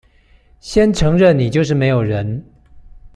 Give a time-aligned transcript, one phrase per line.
[0.61, 2.43] 先承認你就是沒有人